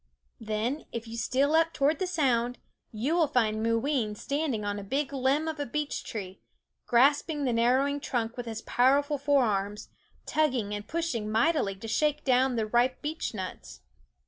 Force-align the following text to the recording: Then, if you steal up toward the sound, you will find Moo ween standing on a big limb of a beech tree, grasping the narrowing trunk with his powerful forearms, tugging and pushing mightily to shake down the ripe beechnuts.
Then, 0.39 0.85
if 0.91 1.07
you 1.07 1.15
steal 1.15 1.53
up 1.53 1.73
toward 1.73 1.99
the 1.99 2.07
sound, 2.07 2.57
you 2.91 3.13
will 3.15 3.27
find 3.27 3.61
Moo 3.61 3.77
ween 3.77 4.15
standing 4.15 4.65
on 4.65 4.79
a 4.79 4.83
big 4.83 5.13
limb 5.13 5.47
of 5.47 5.59
a 5.59 5.65
beech 5.67 6.03
tree, 6.03 6.41
grasping 6.87 7.43
the 7.43 7.53
narrowing 7.53 7.99
trunk 7.99 8.35
with 8.35 8.47
his 8.47 8.63
powerful 8.63 9.19
forearms, 9.19 9.89
tugging 10.25 10.73
and 10.73 10.87
pushing 10.87 11.31
mightily 11.31 11.75
to 11.75 11.87
shake 11.87 12.23
down 12.23 12.55
the 12.55 12.65
ripe 12.65 13.03
beechnuts. 13.03 13.81